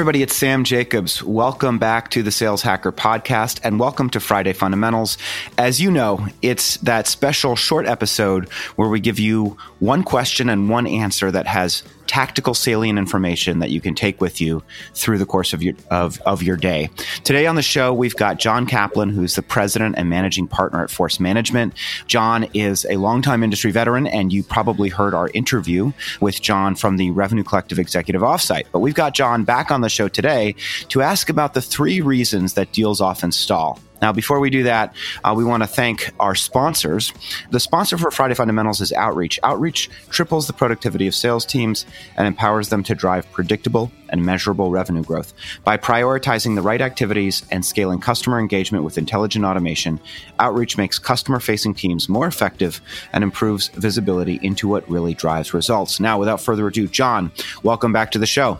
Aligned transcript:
everybody. 0.00 0.22
It's 0.22 0.34
Sam 0.34 0.64
Jacobs. 0.64 1.22
Welcome 1.22 1.78
back 1.78 2.08
to 2.12 2.22
the 2.22 2.30
Sales 2.30 2.62
Hacker 2.62 2.90
podcast 2.90 3.60
and 3.62 3.78
welcome 3.78 4.08
to 4.08 4.18
Friday 4.18 4.54
Fundamentals. 4.54 5.18
As 5.58 5.78
you 5.78 5.90
know, 5.90 6.26
it's 6.40 6.78
that 6.78 7.06
special 7.06 7.54
short 7.54 7.84
episode 7.84 8.48
where 8.76 8.88
we 8.88 8.98
give 8.98 9.18
you 9.18 9.58
one 9.78 10.02
question 10.02 10.48
and 10.48 10.70
one 10.70 10.86
answer 10.86 11.30
that 11.30 11.46
has 11.46 11.82
tactical 12.10 12.54
salient 12.54 12.98
information 12.98 13.60
that 13.60 13.70
you 13.70 13.80
can 13.80 13.94
take 13.94 14.20
with 14.20 14.40
you 14.40 14.60
through 14.94 15.16
the 15.16 15.24
course 15.24 15.52
of 15.52 15.62
your 15.62 15.74
of, 15.92 16.20
of 16.22 16.42
your 16.42 16.56
day. 16.56 16.90
Today 17.22 17.46
on 17.46 17.54
the 17.54 17.62
show, 17.62 17.94
we've 17.94 18.16
got 18.16 18.40
John 18.40 18.66
Kaplan, 18.66 19.10
who's 19.10 19.36
the 19.36 19.42
president 19.42 19.94
and 19.96 20.10
managing 20.10 20.48
partner 20.48 20.82
at 20.82 20.90
Force 20.90 21.20
Management. 21.20 21.72
John 22.08 22.48
is 22.52 22.84
a 22.90 22.96
longtime 22.96 23.44
industry 23.44 23.70
veteran, 23.70 24.08
and 24.08 24.32
you 24.32 24.42
probably 24.42 24.88
heard 24.88 25.14
our 25.14 25.28
interview 25.34 25.92
with 26.20 26.42
John 26.42 26.74
from 26.74 26.96
the 26.96 27.12
Revenue 27.12 27.44
Collective 27.44 27.78
Executive 27.78 28.22
Offsite. 28.22 28.66
But 28.72 28.80
we've 28.80 28.92
got 28.92 29.14
John 29.14 29.44
back 29.44 29.70
on 29.70 29.80
the 29.80 29.88
show 29.88 30.08
today 30.08 30.56
to 30.88 31.02
ask 31.02 31.28
about 31.28 31.54
the 31.54 31.62
three 31.62 32.00
reasons 32.00 32.54
that 32.54 32.72
deals 32.72 33.00
often 33.00 33.30
stall. 33.30 33.78
Now, 34.02 34.12
before 34.12 34.40
we 34.40 34.50
do 34.50 34.62
that, 34.64 34.94
uh, 35.24 35.34
we 35.36 35.44
want 35.44 35.62
to 35.62 35.66
thank 35.66 36.10
our 36.18 36.34
sponsors. 36.34 37.12
The 37.50 37.60
sponsor 37.60 37.98
for 37.98 38.10
Friday 38.10 38.34
Fundamentals 38.34 38.80
is 38.80 38.92
Outreach. 38.92 39.38
Outreach 39.42 39.90
triples 40.08 40.46
the 40.46 40.52
productivity 40.52 41.06
of 41.06 41.14
sales 41.14 41.44
teams 41.44 41.86
and 42.16 42.26
empowers 42.26 42.68
them 42.68 42.82
to 42.84 42.94
drive 42.94 43.30
predictable 43.32 43.92
and 44.08 44.24
measurable 44.24 44.70
revenue 44.70 45.02
growth. 45.02 45.32
By 45.64 45.76
prioritizing 45.76 46.54
the 46.54 46.62
right 46.62 46.80
activities 46.80 47.44
and 47.50 47.64
scaling 47.64 48.00
customer 48.00 48.38
engagement 48.38 48.84
with 48.84 48.98
intelligent 48.98 49.44
automation, 49.44 50.00
Outreach 50.38 50.76
makes 50.76 50.98
customer 50.98 51.40
facing 51.40 51.74
teams 51.74 52.08
more 52.08 52.26
effective 52.26 52.80
and 53.12 53.22
improves 53.22 53.68
visibility 53.68 54.40
into 54.42 54.68
what 54.68 54.88
really 54.90 55.14
drives 55.14 55.54
results. 55.54 56.00
Now, 56.00 56.18
without 56.18 56.40
further 56.40 56.66
ado, 56.66 56.88
John, 56.88 57.30
welcome 57.62 57.92
back 57.92 58.10
to 58.12 58.18
the 58.18 58.26
show. 58.26 58.58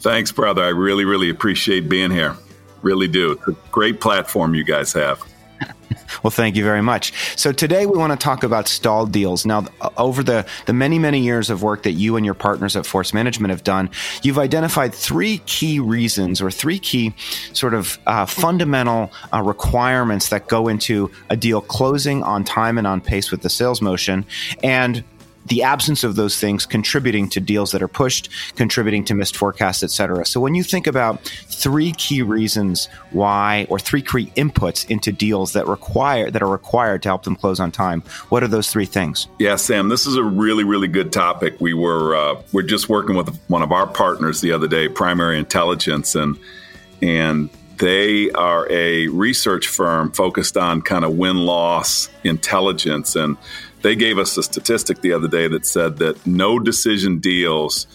Thanks, 0.00 0.30
brother. 0.32 0.62
I 0.62 0.68
really, 0.68 1.04
really 1.04 1.30
appreciate 1.30 1.88
being 1.88 2.10
here. 2.10 2.36
Really 2.84 3.08
do. 3.08 3.32
It's 3.32 3.48
a 3.48 3.56
great 3.72 4.00
platform 4.00 4.54
you 4.54 4.62
guys 4.62 4.92
have. 4.92 5.22
Well, 6.22 6.30
thank 6.30 6.54
you 6.56 6.64
very 6.64 6.80
much. 6.80 7.12
So 7.36 7.50
today 7.52 7.86
we 7.86 7.98
want 7.98 8.12
to 8.12 8.16
talk 8.16 8.44
about 8.44 8.68
stalled 8.68 9.12
deals. 9.12 9.44
Now, 9.44 9.66
over 9.96 10.22
the, 10.22 10.46
the 10.66 10.72
many, 10.72 10.98
many 10.98 11.20
years 11.20 11.50
of 11.50 11.62
work 11.62 11.82
that 11.82 11.92
you 11.92 12.16
and 12.16 12.24
your 12.24 12.34
partners 12.34 12.76
at 12.76 12.86
Force 12.86 13.12
Management 13.12 13.50
have 13.50 13.64
done, 13.64 13.90
you've 14.22 14.38
identified 14.38 14.94
three 14.94 15.38
key 15.46 15.80
reasons 15.80 16.40
or 16.40 16.50
three 16.50 16.78
key 16.78 17.14
sort 17.52 17.74
of 17.74 17.98
uh, 18.06 18.26
fundamental 18.26 19.12
uh, 19.32 19.42
requirements 19.42 20.28
that 20.28 20.46
go 20.48 20.68
into 20.68 21.10
a 21.30 21.36
deal 21.36 21.60
closing 21.60 22.22
on 22.22 22.44
time 22.44 22.78
and 22.78 22.86
on 22.86 23.00
pace 23.00 23.30
with 23.30 23.42
the 23.42 23.50
sales 23.50 23.82
motion. 23.82 24.24
And 24.62 25.04
the 25.46 25.62
absence 25.62 26.04
of 26.04 26.16
those 26.16 26.38
things 26.38 26.66
contributing 26.66 27.28
to 27.30 27.40
deals 27.40 27.72
that 27.72 27.82
are 27.82 27.88
pushed, 27.88 28.28
contributing 28.56 29.04
to 29.04 29.14
missed 29.14 29.36
forecasts, 29.36 29.82
et 29.82 29.90
cetera. 29.90 30.24
So 30.24 30.40
when 30.40 30.54
you 30.54 30.62
think 30.62 30.86
about 30.86 31.22
three 31.48 31.92
key 31.92 32.22
reasons 32.22 32.88
why, 33.10 33.66
or 33.68 33.78
three 33.78 34.02
key 34.02 34.32
inputs 34.36 34.88
into 34.88 35.12
deals 35.12 35.52
that 35.52 35.66
require 35.66 36.30
that 36.30 36.42
are 36.42 36.50
required 36.50 37.02
to 37.02 37.08
help 37.08 37.24
them 37.24 37.36
close 37.36 37.60
on 37.60 37.70
time, 37.70 38.02
what 38.30 38.42
are 38.42 38.48
those 38.48 38.70
three 38.70 38.86
things? 38.86 39.28
Yeah, 39.38 39.56
Sam, 39.56 39.88
this 39.88 40.06
is 40.06 40.16
a 40.16 40.22
really, 40.22 40.64
really 40.64 40.88
good 40.88 41.12
topic. 41.12 41.60
We 41.60 41.74
were 41.74 42.16
uh, 42.16 42.42
we're 42.52 42.62
just 42.62 42.88
working 42.88 43.16
with 43.16 43.38
one 43.48 43.62
of 43.62 43.72
our 43.72 43.86
partners 43.86 44.40
the 44.40 44.52
other 44.52 44.68
day, 44.68 44.88
Primary 44.88 45.38
Intelligence, 45.38 46.14
and 46.14 46.38
and 47.02 47.50
they 47.78 48.30
are 48.30 48.70
a 48.70 49.08
research 49.08 49.66
firm 49.66 50.12
focused 50.12 50.56
on 50.56 50.80
kind 50.80 51.04
of 51.04 51.18
win 51.18 51.36
loss 51.36 52.08
intelligence 52.22 53.16
and 53.16 53.36
they 53.84 53.94
gave 53.94 54.18
us 54.18 54.38
a 54.38 54.42
statistic 54.42 55.02
the 55.02 55.12
other 55.12 55.28
day 55.28 55.46
that 55.46 55.66
said 55.66 55.98
that 55.98 56.26
no 56.26 56.58
decision 56.58 57.18
deals 57.18 57.86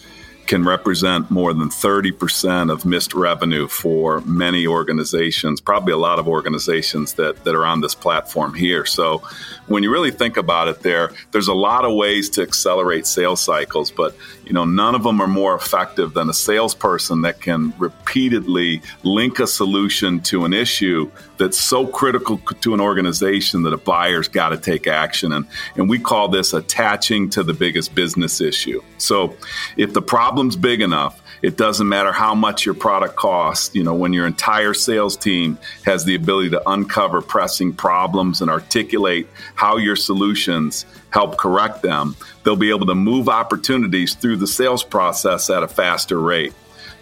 can 0.46 0.64
represent 0.64 1.30
more 1.32 1.52
than 1.52 1.68
30% 1.68 2.72
of 2.72 2.84
missed 2.84 3.12
revenue 3.12 3.66
for 3.66 4.20
many 4.20 4.68
organizations, 4.68 5.60
probably 5.60 5.92
a 5.92 5.96
lot 5.96 6.20
of 6.20 6.28
organizations 6.28 7.14
that, 7.14 7.42
that 7.44 7.56
are 7.56 7.66
on 7.66 7.80
this 7.80 7.94
platform 7.94 8.54
here. 8.54 8.84
So 8.86 9.18
when 9.66 9.82
you 9.82 9.90
really 9.90 10.12
think 10.12 10.36
about 10.36 10.68
it 10.68 10.80
there, 10.80 11.12
there's 11.32 11.48
a 11.48 11.54
lot 11.54 11.84
of 11.84 11.94
ways 11.94 12.30
to 12.30 12.42
accelerate 12.42 13.04
sales 13.04 13.40
cycles, 13.40 13.90
but 13.90 14.16
you 14.44 14.52
know, 14.52 14.64
none 14.64 14.94
of 14.94 15.02
them 15.02 15.20
are 15.20 15.28
more 15.28 15.56
effective 15.56 16.14
than 16.14 16.28
a 16.28 16.34
salesperson 16.34 17.22
that 17.22 17.40
can 17.40 17.72
repeatedly 17.78 18.80
link 19.02 19.40
a 19.40 19.46
solution 19.46 20.20
to 20.20 20.44
an 20.44 20.52
issue 20.52 21.10
that's 21.40 21.58
so 21.58 21.86
critical 21.86 22.38
to 22.60 22.74
an 22.74 22.80
organization 22.80 23.62
that 23.62 23.72
a 23.72 23.78
buyer's 23.78 24.28
got 24.28 24.50
to 24.50 24.58
take 24.58 24.86
action. 24.86 25.32
And, 25.32 25.46
and 25.74 25.88
we 25.88 25.98
call 25.98 26.28
this 26.28 26.52
attaching 26.52 27.30
to 27.30 27.42
the 27.42 27.54
biggest 27.54 27.94
business 27.94 28.42
issue. 28.42 28.82
So 28.98 29.34
if 29.78 29.94
the 29.94 30.02
problem's 30.02 30.54
big 30.54 30.82
enough, 30.82 31.22
it 31.40 31.56
doesn't 31.56 31.88
matter 31.88 32.12
how 32.12 32.34
much 32.34 32.66
your 32.66 32.74
product 32.74 33.16
costs. 33.16 33.74
You 33.74 33.82
know, 33.82 33.94
when 33.94 34.12
your 34.12 34.26
entire 34.26 34.74
sales 34.74 35.16
team 35.16 35.58
has 35.86 36.04
the 36.04 36.14
ability 36.14 36.50
to 36.50 36.68
uncover 36.68 37.22
pressing 37.22 37.72
problems 37.72 38.42
and 38.42 38.50
articulate 38.50 39.26
how 39.54 39.78
your 39.78 39.96
solutions 39.96 40.84
help 41.08 41.38
correct 41.38 41.80
them, 41.80 42.16
they'll 42.44 42.54
be 42.54 42.68
able 42.68 42.86
to 42.86 42.94
move 42.94 43.30
opportunities 43.30 44.14
through 44.14 44.36
the 44.36 44.46
sales 44.46 44.84
process 44.84 45.48
at 45.48 45.62
a 45.62 45.68
faster 45.68 46.20
rate. 46.20 46.52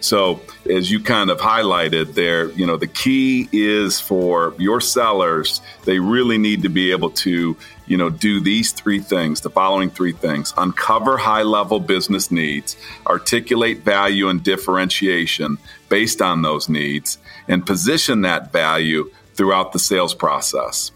So, 0.01 0.41
as 0.69 0.89
you 0.89 1.01
kind 1.01 1.29
of 1.29 1.39
highlighted 1.39 2.13
there, 2.13 2.51
you 2.51 2.65
know, 2.65 2.77
the 2.77 2.87
key 2.87 3.49
is 3.51 3.99
for 3.99 4.53
your 4.57 4.79
sellers, 4.79 5.61
they 5.83 5.99
really 5.99 6.37
need 6.37 6.61
to 6.63 6.69
be 6.69 6.91
able 6.91 7.09
to, 7.11 7.57
you 7.85 7.97
know, 7.97 8.09
do 8.09 8.39
these 8.39 8.71
three 8.71 8.99
things, 8.99 9.41
the 9.41 9.49
following 9.49 9.89
three 9.89 10.13
things 10.13 10.53
uncover 10.57 11.17
high 11.17 11.43
level 11.43 11.81
business 11.81 12.31
needs, 12.31 12.77
articulate 13.07 13.79
value 13.79 14.29
and 14.29 14.41
differentiation 14.41 15.57
based 15.89 16.21
on 16.21 16.43
those 16.43 16.69
needs, 16.69 17.17
and 17.49 17.65
position 17.65 18.21
that 18.21 18.53
value 18.53 19.11
throughout 19.33 19.73
the 19.73 19.79
sales 19.79 20.13
process. 20.13 20.91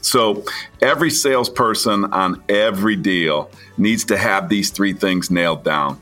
So 0.00 0.44
every 0.82 1.10
salesperson 1.10 2.04
on 2.04 2.42
every 2.48 2.94
deal 2.94 3.50
needs 3.78 4.04
to 4.06 4.18
have 4.18 4.48
these 4.48 4.70
three 4.70 4.92
things 4.92 5.30
nailed 5.30 5.64
down. 5.64 6.00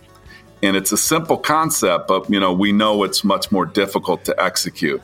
And 0.62 0.76
it's 0.76 0.92
a 0.92 0.96
simple 0.96 1.36
concept, 1.36 2.08
but 2.08 2.30
you 2.30 2.38
know, 2.38 2.52
we 2.52 2.72
know 2.72 3.02
it's 3.02 3.24
much 3.24 3.50
more 3.50 3.66
difficult 3.66 4.24
to 4.26 4.42
execute. 4.42 5.02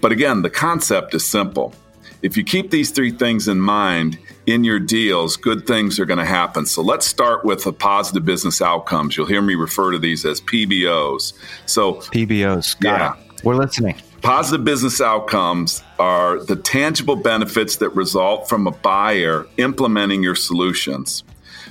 But 0.00 0.12
again, 0.12 0.42
the 0.42 0.50
concept 0.50 1.14
is 1.14 1.24
simple. 1.24 1.74
If 2.22 2.36
you 2.36 2.44
keep 2.44 2.70
these 2.70 2.90
three 2.90 3.10
things 3.10 3.48
in 3.48 3.60
mind 3.60 4.18
in 4.46 4.64
your 4.64 4.78
deals, 4.78 5.36
good 5.36 5.66
things 5.66 5.98
are 6.00 6.06
going 6.06 6.18
to 6.18 6.24
happen. 6.24 6.66
So 6.66 6.82
let's 6.82 7.06
start 7.06 7.44
with 7.44 7.64
the 7.64 7.72
positive 7.72 8.24
business 8.24 8.62
outcomes. 8.62 9.16
You'll 9.16 9.26
hear 9.26 9.42
me 9.42 9.54
refer 9.54 9.92
to 9.92 9.98
these 9.98 10.24
as 10.24 10.40
PBOs. 10.40 11.34
So 11.66 11.94
PBOs, 11.94 12.78
got 12.80 13.00
yeah. 13.00 13.34
it. 13.34 13.44
We're 13.44 13.54
listening. 13.54 13.96
Positive 14.22 14.64
business 14.64 15.00
outcomes 15.00 15.82
are 15.98 16.42
the 16.42 16.56
tangible 16.56 17.16
benefits 17.16 17.76
that 17.76 17.90
result 17.90 18.48
from 18.48 18.66
a 18.66 18.72
buyer 18.72 19.46
implementing 19.56 20.22
your 20.22 20.34
solutions. 20.34 21.22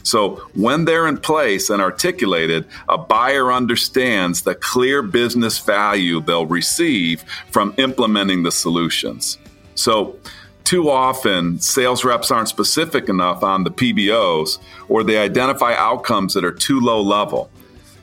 So, 0.05 0.35
when 0.53 0.85
they're 0.85 1.07
in 1.07 1.17
place 1.17 1.71
and 1.71 1.81
articulated, 1.81 2.65
a 2.87 2.95
buyer 2.95 3.51
understands 3.51 4.43
the 4.43 4.53
clear 4.53 5.01
business 5.01 5.57
value 5.57 6.21
they'll 6.21 6.45
receive 6.45 7.23
from 7.49 7.73
implementing 7.77 8.43
the 8.43 8.51
solutions. 8.51 9.39
So, 9.73 10.19
too 10.63 10.91
often, 10.91 11.59
sales 11.59 12.05
reps 12.05 12.29
aren't 12.29 12.49
specific 12.49 13.09
enough 13.09 13.41
on 13.41 13.63
the 13.63 13.71
PBOs 13.71 14.59
or 14.89 15.03
they 15.03 15.17
identify 15.17 15.73
outcomes 15.73 16.35
that 16.35 16.45
are 16.45 16.51
too 16.51 16.79
low 16.79 17.01
level. 17.01 17.49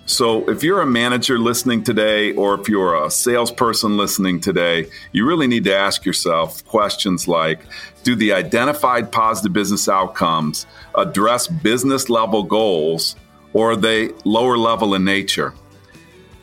So, 0.04 0.48
if 0.50 0.64
you're 0.64 0.80
a 0.80 0.86
manager 0.86 1.38
listening 1.38 1.84
today, 1.84 2.32
or 2.32 2.60
if 2.60 2.68
you're 2.68 3.04
a 3.04 3.10
salesperson 3.10 3.96
listening 3.96 4.40
today, 4.40 4.90
you 5.12 5.24
really 5.24 5.46
need 5.46 5.62
to 5.64 5.74
ask 5.74 6.04
yourself 6.04 6.64
questions 6.66 7.28
like 7.28 7.60
Do 8.02 8.16
the 8.16 8.32
identified 8.32 9.12
positive 9.12 9.52
business 9.52 9.88
outcomes 9.88 10.66
address 10.96 11.46
business 11.46 12.10
level 12.10 12.42
goals, 12.42 13.14
or 13.52 13.72
are 13.72 13.76
they 13.76 14.10
lower 14.24 14.58
level 14.58 14.94
in 14.94 15.04
nature? 15.04 15.54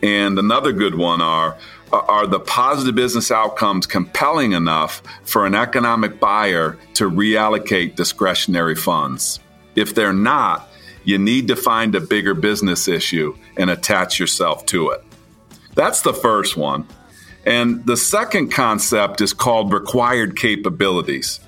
And 0.02 0.40
another 0.40 0.72
good 0.72 0.96
one 0.96 1.22
are 1.22 1.58
Are 1.92 2.28
the 2.28 2.40
positive 2.40 2.96
business 2.96 3.30
outcomes 3.30 3.86
compelling 3.86 4.54
enough 4.54 5.04
for 5.24 5.46
an 5.46 5.54
economic 5.54 6.22
buyer 6.22 6.78
to 6.94 7.10
reallocate 7.10 7.96
discretionary 7.96 8.76
funds? 8.76 9.42
If 9.76 9.96
they're 9.96 10.14
not, 10.14 10.69
you 11.10 11.18
need 11.18 11.48
to 11.48 11.56
find 11.56 11.96
a 11.96 12.00
bigger 12.00 12.36
business 12.36 12.88
issue 12.88 13.36
and 13.58 13.70
attach 13.70 14.20
yourself 14.20 14.66
to 14.68 14.90
it. 14.92 15.04
That's 15.74 16.02
the 16.02 16.14
first 16.14 16.56
one. 16.56 16.88
And 17.46 17.84
the 17.86 17.98
second 17.98 18.52
concept 18.52 19.22
is 19.22 19.34
called 19.34 19.74
required 19.74 20.38
capabilities. 20.38 21.40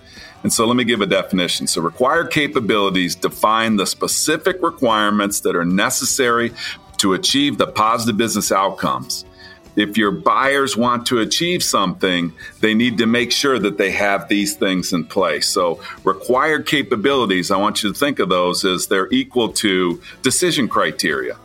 And 0.42 0.52
so 0.52 0.66
let 0.66 0.76
me 0.76 0.84
give 0.84 1.02
a 1.02 1.06
definition. 1.06 1.68
So, 1.68 1.82
required 1.82 2.32
capabilities 2.32 3.14
define 3.14 3.76
the 3.76 3.86
specific 3.86 4.58
requirements 4.64 5.42
that 5.42 5.56
are 5.56 5.66
necessary 5.66 6.52
to 6.98 7.14
achieve 7.14 7.60
the 7.60 7.68
positive 7.68 8.18
business 8.18 8.52
outcomes 8.52 9.26
if 9.76 9.98
your 9.98 10.12
buyers 10.12 10.76
want 10.76 11.06
to 11.08 11.20
achieve 11.20 11.64
something, 11.64 12.34
they 12.60 12.74
need 12.74 12.98
to 12.98 13.06
make 13.06 13.32
sure 13.32 13.58
that 13.60 13.78
they 13.78 13.92
have 13.92 14.28
these 14.28 14.56
things 14.56 14.94
in 14.94 15.06
place. 15.06 15.48
So, 15.48 15.82
required 16.04 16.66
capabilities, 16.66 17.52
I 17.52 17.58
want 17.58 17.84
you 17.84 17.94
to 17.94 17.98
think 17.98 18.20
of 18.20 18.30
those 18.30 18.66
as 18.66 18.88
they're 18.88 19.12
equal 19.12 19.54
to 19.54 20.02
decision 20.22 20.68
criteria. 20.68 21.38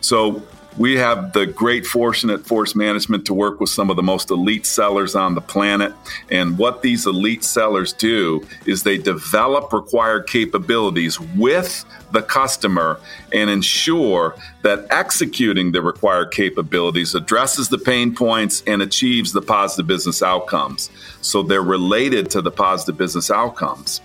So, 0.00 0.42
we 0.78 0.96
have 0.96 1.32
the 1.32 1.44
great 1.44 1.84
fortune 1.84 2.30
at 2.30 2.46
Force 2.46 2.74
Management 2.76 3.26
to 3.26 3.34
work 3.34 3.60
with 3.60 3.68
some 3.68 3.90
of 3.90 3.96
the 3.96 4.02
most 4.02 4.30
elite 4.30 4.64
sellers 4.64 5.16
on 5.16 5.34
the 5.34 5.40
planet. 5.40 5.92
And 6.30 6.56
what 6.56 6.82
these 6.82 7.04
elite 7.04 7.42
sellers 7.42 7.92
do 7.92 8.46
is 8.64 8.84
they 8.84 8.96
develop 8.96 9.72
required 9.72 10.28
capabilities 10.28 11.20
with 11.20 11.84
the 12.12 12.22
customer 12.22 13.00
and 13.32 13.50
ensure 13.50 14.36
that 14.62 14.86
executing 14.90 15.72
the 15.72 15.82
required 15.82 16.30
capabilities 16.30 17.14
addresses 17.14 17.68
the 17.68 17.78
pain 17.78 18.14
points 18.14 18.62
and 18.66 18.80
achieves 18.80 19.32
the 19.32 19.42
positive 19.42 19.88
business 19.88 20.22
outcomes. 20.22 20.90
So 21.22 21.42
they're 21.42 21.60
related 21.60 22.30
to 22.30 22.40
the 22.40 22.52
positive 22.52 22.96
business 22.96 23.32
outcomes. 23.32 24.00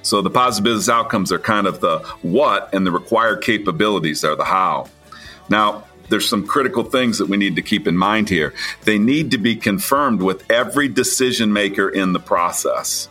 So 0.00 0.22
the 0.22 0.30
positive 0.30 0.64
business 0.64 0.88
outcomes 0.88 1.30
are 1.32 1.38
kind 1.38 1.66
of 1.66 1.80
the 1.80 1.98
what, 2.22 2.72
and 2.72 2.86
the 2.86 2.92
required 2.92 3.42
capabilities 3.42 4.24
are 4.24 4.36
the 4.36 4.44
how. 4.44 4.88
Now, 5.48 5.84
there's 6.08 6.28
some 6.28 6.46
critical 6.46 6.84
things 6.84 7.18
that 7.18 7.28
we 7.28 7.36
need 7.36 7.56
to 7.56 7.62
keep 7.62 7.86
in 7.86 7.96
mind 7.96 8.28
here. 8.28 8.54
They 8.82 8.98
need 8.98 9.30
to 9.32 9.38
be 9.38 9.56
confirmed 9.56 10.22
with 10.22 10.50
every 10.50 10.88
decision 10.88 11.52
maker 11.52 11.88
in 11.88 12.12
the 12.12 12.20
process. 12.20 13.08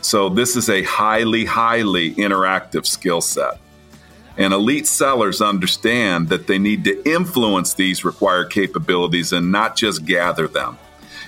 So, 0.00 0.28
this 0.28 0.54
is 0.54 0.68
a 0.68 0.82
highly, 0.82 1.46
highly 1.46 2.14
interactive 2.14 2.86
skill 2.86 3.22
set. 3.22 3.58
And 4.36 4.52
elite 4.52 4.86
sellers 4.86 5.40
understand 5.40 6.28
that 6.28 6.46
they 6.46 6.58
need 6.58 6.84
to 6.84 7.02
influence 7.08 7.74
these 7.74 8.04
required 8.04 8.50
capabilities 8.50 9.32
and 9.32 9.52
not 9.52 9.76
just 9.76 10.04
gather 10.04 10.48
them. 10.48 10.76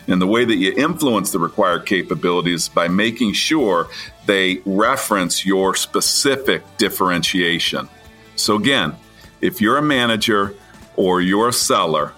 And 0.08 0.20
the 0.20 0.26
way 0.26 0.44
that 0.44 0.56
you 0.56 0.72
influence 0.76 1.30
the 1.30 1.38
required 1.38 1.86
capabilities 1.86 2.68
by 2.68 2.88
making 2.88 3.32
sure 3.32 3.88
they 4.26 4.60
reference 4.64 5.46
your 5.46 5.74
specific 5.74 6.62
differentiation. 6.78 7.88
So, 8.34 8.56
again, 8.56 8.94
if 9.40 9.60
you're 9.60 9.78
a 9.78 9.82
manager, 9.82 10.54
or 10.96 11.20
you're 11.20 11.48
a 11.48 11.52
seller, 11.52 12.12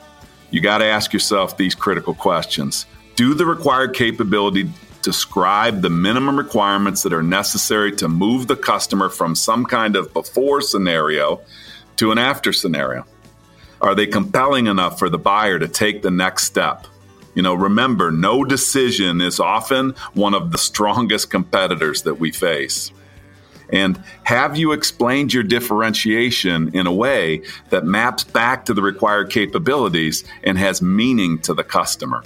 you 0.51 0.61
got 0.61 0.79
to 0.79 0.85
ask 0.85 1.13
yourself 1.13 1.57
these 1.57 1.75
critical 1.75 2.15
questions. 2.15 2.87
Do 3.17 3.35
the 3.35 3.45
required 3.45 3.95
capability 3.95 4.71
describe 5.03 5.83
the 5.83 5.91
minimum 5.91 6.37
requirements 6.37 7.03
that 7.03 7.13
are 7.13 7.23
necessary 7.23 7.93
to 7.97 8.09
move 8.09 8.47
the 8.47 8.57
customer 8.57 9.09
from 9.09 9.35
some 9.35 9.65
kind 9.65 9.97
of 9.97 10.13
before 10.13 10.61
scenario 10.61 11.41
to 11.97 12.13
an 12.13 12.19
after 12.19 12.53
scenario? 12.53 13.05
Are 13.81 13.95
they 13.95 14.07
compelling 14.07 14.67
enough 14.67 14.99
for 14.99 15.09
the 15.09 15.19
buyer 15.19 15.59
to 15.59 15.69
take 15.69 16.03
the 16.03 16.11
next 16.11 16.45
step? 16.45 16.87
You 17.35 17.43
know, 17.43 17.55
remember, 17.55 18.11
no 18.11 18.45
decision 18.45 19.21
is 19.21 19.39
often 19.39 19.91
one 20.15 20.35
of 20.35 20.51
the 20.51 20.59
strongest 20.71 21.31
competitors 21.31 22.03
that 22.03 22.15
we 22.15 22.33
face. 22.33 22.91
And 23.73 24.03
have 24.25 24.57
you 24.57 24.73
explained 24.73 25.33
your 25.33 25.43
differentiation 25.43 26.71
in 26.75 26.87
a 26.87 26.93
way 26.93 27.43
that 27.71 27.85
maps 27.85 28.25
back 28.25 28.65
to 28.67 28.75
the 28.75 28.83
required 28.83 29.31
capabilities 29.31 30.25
and 30.43 30.59
has 30.59 30.81
meaning 30.81 31.39
to 31.41 31.55
the 31.55 31.65
customer? 31.65 32.23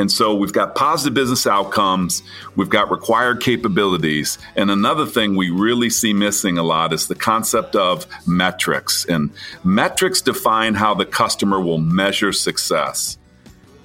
And 0.00 0.10
so 0.10 0.34
we've 0.34 0.52
got 0.52 0.74
positive 0.74 1.12
business 1.12 1.46
outcomes, 1.46 2.22
we've 2.56 2.70
got 2.70 2.90
required 2.90 3.42
capabilities. 3.42 4.38
And 4.56 4.70
another 4.70 5.04
thing 5.04 5.36
we 5.36 5.50
really 5.50 5.90
see 5.90 6.14
missing 6.14 6.56
a 6.56 6.62
lot 6.62 6.92
is 6.92 7.06
the 7.06 7.14
concept 7.14 7.76
of 7.76 8.06
metrics. 8.26 9.04
And 9.04 9.30
metrics 9.62 10.22
define 10.22 10.74
how 10.74 10.94
the 10.94 11.04
customer 11.04 11.60
will 11.60 11.78
measure 11.78 12.32
success. 12.32 13.18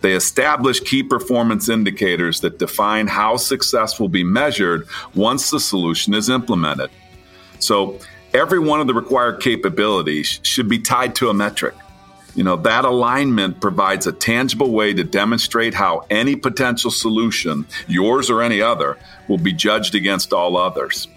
They 0.01 0.13
establish 0.13 0.80
key 0.80 1.03
performance 1.03 1.69
indicators 1.69 2.42
that 2.42 2.59
define 2.59 3.07
how 3.07 3.38
success 3.38 4.00
will 4.00 4.09
be 4.09 4.24
measured 4.24 4.88
once 5.13 5.50
the 5.50 5.59
solution 5.59 6.13
is 6.13 6.30
implemented. 6.30 6.89
So, 7.59 8.00
every 8.33 8.59
one 8.59 8.81
of 8.81 8.88
the 8.88 8.94
required 8.94 9.42
capabilities 9.42 10.39
should 10.44 10.68
be 10.68 10.80
tied 10.80 11.15
to 11.15 11.30
a 11.30 11.33
metric. 11.33 11.74
You 12.36 12.44
know, 12.44 12.57
that 12.57 12.83
alignment 12.83 13.62
provides 13.62 14.07
a 14.07 14.12
tangible 14.12 14.71
way 14.71 14.94
to 14.94 15.06
demonstrate 15.06 15.74
how 15.74 16.06
any 16.09 16.36
potential 16.36 16.92
solution, 16.92 17.65
yours 17.88 18.30
or 18.30 18.42
any 18.42 18.62
other, 18.62 18.97
will 19.30 19.38
be 19.38 19.53
judged 19.53 19.95
against 19.95 20.33
all 20.33 20.57
others. 20.57 21.07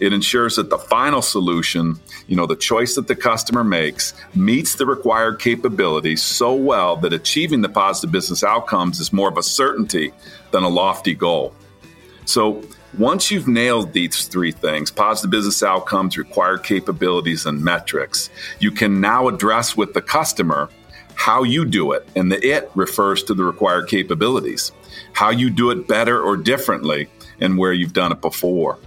It 0.00 0.12
ensures 0.12 0.56
that 0.56 0.70
the 0.70 0.78
final 0.78 1.22
solution, 1.22 1.98
you 2.26 2.36
know, 2.36 2.46
the 2.46 2.56
choice 2.56 2.94
that 2.96 3.08
the 3.08 3.16
customer 3.16 3.64
makes, 3.64 4.14
meets 4.34 4.74
the 4.74 4.86
required 4.86 5.40
capabilities 5.40 6.22
so 6.22 6.54
well 6.54 6.96
that 6.96 7.12
achieving 7.12 7.62
the 7.62 7.68
positive 7.68 8.12
business 8.12 8.44
outcomes 8.44 9.00
is 9.00 9.12
more 9.12 9.28
of 9.28 9.38
a 9.38 9.42
certainty 9.42 10.12
than 10.50 10.62
a 10.62 10.68
lofty 10.68 11.14
goal. 11.14 11.54
So, 12.24 12.62
once 12.98 13.30
you've 13.30 13.46
nailed 13.46 13.92
these 13.92 14.26
three 14.26 14.52
things 14.52 14.90
positive 14.90 15.30
business 15.30 15.62
outcomes, 15.62 16.16
required 16.16 16.64
capabilities, 16.64 17.44
and 17.44 17.62
metrics 17.62 18.30
you 18.58 18.70
can 18.70 19.00
now 19.00 19.28
address 19.28 19.76
with 19.76 19.92
the 19.92 20.00
customer 20.00 20.70
how 21.16 21.42
you 21.42 21.64
do 21.64 21.92
it. 21.92 22.06
And 22.14 22.30
the 22.30 22.46
it 22.46 22.70
refers 22.74 23.24
to 23.24 23.34
the 23.34 23.42
required 23.42 23.88
capabilities, 23.88 24.70
how 25.12 25.30
you 25.30 25.50
do 25.50 25.70
it 25.70 25.88
better 25.88 26.22
or 26.22 26.36
differently, 26.36 27.08
and 27.40 27.58
where 27.58 27.72
you've 27.72 27.92
done 27.92 28.12
it 28.12 28.20
before. 28.20 28.78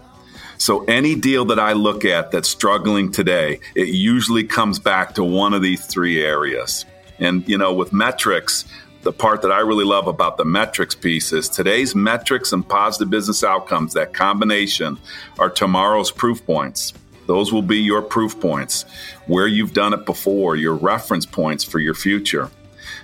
So 0.59 0.83
any 0.83 1.15
deal 1.15 1.45
that 1.45 1.59
I 1.59 1.71
look 1.71 2.03
at 2.03 2.31
that's 2.31 2.49
struggling 2.49 3.13
today, 3.13 3.61
it 3.75 3.87
usually 3.87 4.43
comes 4.43 4.77
back 4.77 5.15
to 5.15 5.23
one 5.23 5.53
of 5.53 5.61
these 5.61 5.85
three 5.85 6.21
areas. 6.21 6.85
And, 7.17 7.47
you 7.47 7.57
know, 7.57 7.73
with 7.73 7.93
metrics, 7.93 8.65
the 9.03 9.13
part 9.13 9.41
that 9.43 9.53
I 9.53 9.59
really 9.59 9.85
love 9.85 10.07
about 10.07 10.35
the 10.35 10.43
metrics 10.43 10.95
piece 10.95 11.31
is 11.31 11.47
today's 11.47 11.95
metrics 11.95 12.51
and 12.51 12.67
positive 12.67 13.09
business 13.09 13.41
outcomes, 13.41 13.93
that 13.93 14.13
combination 14.13 14.99
are 15.39 15.49
tomorrow's 15.49 16.11
proof 16.11 16.45
points. 16.45 16.93
Those 17.25 17.53
will 17.53 17.61
be 17.61 17.77
your 17.77 18.01
proof 18.01 18.37
points, 18.41 18.83
where 19.27 19.47
you've 19.47 19.73
done 19.73 19.93
it 19.93 20.05
before, 20.05 20.57
your 20.57 20.75
reference 20.75 21.25
points 21.25 21.63
for 21.63 21.79
your 21.79 21.93
future. 21.93 22.51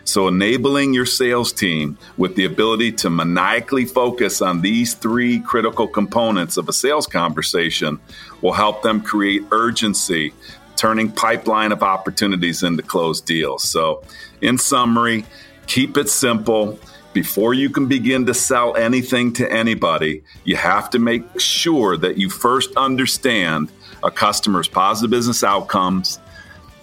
So, 0.07 0.27
enabling 0.27 0.93
your 0.93 1.07
sales 1.07 1.51
team 1.51 1.97
with 2.15 2.35
the 2.35 2.45
ability 2.45 2.91
to 2.93 3.09
maniacally 3.09 3.85
focus 3.85 4.39
on 4.39 4.61
these 4.61 4.93
three 4.93 5.39
critical 5.39 5.87
components 5.87 6.57
of 6.57 6.69
a 6.69 6.73
sales 6.73 7.07
conversation 7.07 7.99
will 8.41 8.53
help 8.53 8.83
them 8.83 9.01
create 9.01 9.41
urgency, 9.51 10.31
turning 10.75 11.11
pipeline 11.11 11.71
of 11.71 11.81
opportunities 11.81 12.61
into 12.61 12.83
closed 12.83 13.25
deals. 13.25 13.63
So, 13.63 14.03
in 14.41 14.59
summary, 14.59 15.25
keep 15.65 15.97
it 15.97 16.07
simple. 16.07 16.79
Before 17.13 17.55
you 17.55 17.71
can 17.71 17.87
begin 17.87 18.27
to 18.27 18.35
sell 18.35 18.75
anything 18.75 19.33
to 19.33 19.51
anybody, 19.51 20.21
you 20.43 20.55
have 20.55 20.91
to 20.91 20.99
make 20.99 21.39
sure 21.39 21.97
that 21.97 22.17
you 22.17 22.29
first 22.29 22.75
understand 22.77 23.71
a 24.03 24.11
customer's 24.11 24.67
positive 24.67 25.09
business 25.09 25.43
outcomes, 25.43 26.19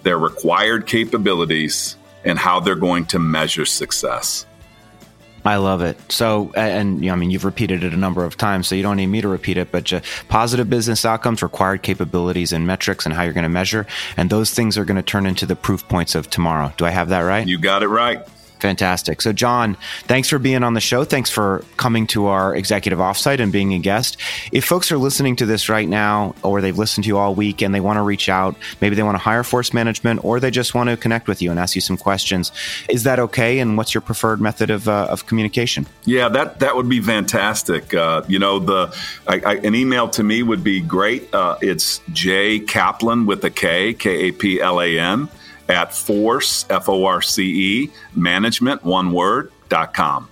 their 0.01 0.19
required 0.19 0.87
capabilities, 0.87 1.95
and 2.23 2.39
how 2.39 2.59
they're 2.59 2.75
going 2.75 3.05
to 3.07 3.19
measure 3.19 3.65
success. 3.65 4.45
I 5.45 5.57
love 5.57 5.81
it. 5.81 5.99
So, 6.09 6.53
and 6.55 7.01
you 7.01 7.07
know, 7.07 7.13
I 7.13 7.15
mean, 7.17 7.29
you've 7.29 7.43
repeated 7.43 7.83
it 7.83 7.93
a 7.93 7.97
number 7.97 8.23
of 8.23 8.37
times, 8.37 8.67
so 8.67 8.75
you 8.75 8.83
don't 8.83 8.95
need 8.95 9.07
me 9.07 9.19
to 9.21 9.27
repeat 9.27 9.57
it. 9.57 9.71
But 9.71 9.91
positive 10.29 10.69
business 10.69 11.03
outcomes, 11.03 11.43
required 11.43 11.81
capabilities, 11.81 12.53
and 12.53 12.65
metrics, 12.65 13.05
and 13.05 13.13
how 13.13 13.23
you're 13.23 13.33
going 13.33 13.43
to 13.43 13.49
measure, 13.49 13.85
and 14.15 14.29
those 14.29 14.51
things 14.51 14.77
are 14.77 14.85
going 14.85 14.95
to 14.95 15.03
turn 15.03 15.25
into 15.25 15.45
the 15.45 15.55
proof 15.55 15.85
points 15.89 16.15
of 16.15 16.29
tomorrow. 16.29 16.71
Do 16.77 16.85
I 16.85 16.91
have 16.91 17.09
that 17.09 17.21
right? 17.21 17.45
You 17.45 17.57
got 17.57 17.83
it 17.83 17.89
right. 17.89 18.25
Fantastic. 18.63 19.21
So, 19.21 19.33
John, 19.33 19.75
thanks 20.03 20.29
for 20.29 20.39
being 20.39 20.63
on 20.63 20.73
the 20.73 20.79
show. 20.79 21.03
Thanks 21.03 21.29
for 21.29 21.65
coming 21.75 22.07
to 22.07 22.27
our 22.27 22.55
executive 22.55 22.97
offsite 22.97 23.41
and 23.41 23.51
being 23.51 23.73
a 23.73 23.77
guest. 23.77 24.15
If 24.53 24.63
folks 24.63 24.89
are 24.89 24.97
listening 24.97 25.35
to 25.35 25.45
this 25.45 25.67
right 25.67 25.89
now, 25.89 26.33
or 26.43 26.61
they've 26.61 26.77
listened 26.77 27.03
to 27.03 27.09
you 27.09 27.17
all 27.17 27.35
week 27.35 27.61
and 27.61 27.75
they 27.75 27.81
want 27.81 27.97
to 27.97 28.01
reach 28.03 28.29
out, 28.29 28.55
maybe 28.79 28.95
they 28.95 29.03
want 29.03 29.15
to 29.15 29.21
hire 29.21 29.43
force 29.43 29.73
management, 29.73 30.23
or 30.23 30.39
they 30.39 30.49
just 30.49 30.73
want 30.73 30.89
to 30.89 30.95
connect 30.95 31.27
with 31.27 31.41
you 31.41 31.51
and 31.51 31.59
ask 31.59 31.75
you 31.75 31.81
some 31.81 31.97
questions, 31.97 32.53
is 32.87 33.03
that 33.03 33.19
okay? 33.19 33.59
And 33.59 33.75
what's 33.75 33.93
your 33.93 33.99
preferred 33.99 34.39
method 34.39 34.69
of, 34.69 34.87
uh, 34.87 35.07
of 35.09 35.25
communication? 35.25 35.85
Yeah, 36.05 36.29
that 36.29 36.61
that 36.61 36.77
would 36.77 36.87
be 36.87 37.01
fantastic. 37.01 37.93
Uh, 37.93 38.23
you 38.29 38.39
know, 38.39 38.59
the 38.59 38.97
I, 39.27 39.41
I, 39.45 39.53
an 39.55 39.75
email 39.75 40.07
to 40.11 40.23
me 40.23 40.41
would 40.41 40.63
be 40.63 40.79
great. 40.79 41.33
Uh, 41.33 41.57
it's 41.61 41.99
J 42.13 42.61
Kaplan 42.61 43.25
with 43.25 43.43
a 43.43 43.49
K, 43.49 43.93
K 43.93 44.29
A 44.29 44.31
P 44.31 44.61
L 44.61 44.79
A 44.79 44.97
N 44.97 45.27
at 45.69 45.93
force, 45.93 46.65
F 46.69 46.89
O 46.89 47.05
R 47.05 47.21
C 47.21 47.83
E, 47.83 47.91
management, 48.15 48.83
one 48.83 49.11
word, 49.11 49.51
dot 49.69 49.93
com. 49.93 50.29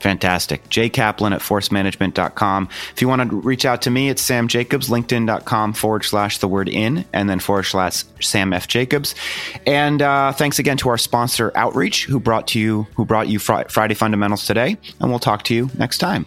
Fantastic. 0.00 0.68
Jay 0.68 0.88
Kaplan 0.88 1.32
at 1.32 1.40
forcemanagement.com. 1.40 2.68
If 2.92 3.00
you 3.00 3.08
want 3.08 3.28
to 3.28 3.36
reach 3.40 3.64
out 3.64 3.82
to 3.82 3.90
me, 3.90 4.10
it's 4.10 4.20
Sam 4.20 4.46
Jacobs, 4.46 4.88
linkedin.com 4.88 5.72
forward 5.72 6.04
slash 6.04 6.38
the 6.38 6.48
word 6.48 6.68
in, 6.68 7.04
and 7.12 7.30
then 7.30 7.40
forward 7.40 7.64
slash 7.64 8.04
Sam 8.20 8.52
F. 8.52 8.68
Jacobs. 8.68 9.14
And 9.66 10.02
uh, 10.02 10.32
thanks 10.32 10.58
again 10.58 10.76
to 10.78 10.90
our 10.90 10.98
sponsor, 10.98 11.50
Outreach, 11.54 12.04
who 12.04 12.20
brought 12.20 12.46
to 12.48 12.60
you, 12.60 12.86
who 12.94 13.04
brought 13.04 13.28
you 13.28 13.38
Friday 13.38 13.94
Fundamentals 13.94 14.46
today. 14.46 14.76
And 15.00 15.10
we'll 15.10 15.18
talk 15.18 15.44
to 15.44 15.54
you 15.54 15.70
next 15.78 15.98
time. 15.98 16.26